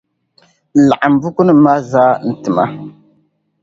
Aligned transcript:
Laɣim 0.89 1.13
bukunima 1.21 1.61
maa 1.65 1.79
zaa 1.91 2.13
n-tima. 2.29 2.65